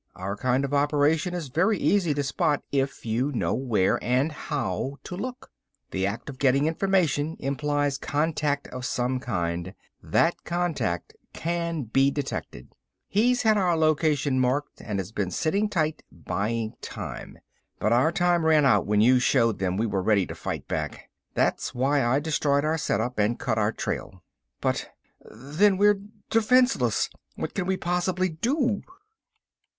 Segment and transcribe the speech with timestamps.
[0.15, 4.97] Our kind of operation is very easy to spot if you know where and how
[5.03, 5.51] to look.
[5.91, 12.73] The act of getting information implies contact of some kind, that contact can be detected.
[13.09, 17.37] He's had our location marked and has been sitting tight, buying time.
[17.77, 21.11] But our time ran out when you showed them we were ready to fight back.
[21.35, 24.23] That's why I destroyed our setup, and cut our trail."
[24.61, 24.89] "But...
[25.19, 25.99] then we're
[26.31, 27.07] defenseless!
[27.35, 28.81] What can we possibly do?"